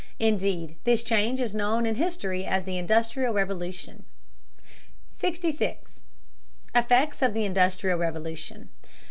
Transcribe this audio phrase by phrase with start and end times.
[0.17, 4.03] Indeed, this change is known in history as the Industrial Revolution.
[5.13, 5.99] 66.
[6.73, 8.69] EFFECTS OF THE INDUSTRIAL REVOLUTION.